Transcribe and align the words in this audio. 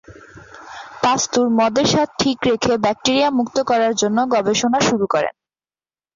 পাস্তুর 1.03 1.47
মদের 1.57 1.87
স্বাদ 1.87 2.09
ঠিক 2.19 2.37
রেখে 2.49 2.73
ব্যাক্টেরিয়া 2.77 3.29
মুক্ত 3.39 3.57
করার 3.69 3.93
জন্য 4.01 4.17
গবেষণা 4.33 4.79
শুরু 4.87 5.05
করেন। 5.13 5.33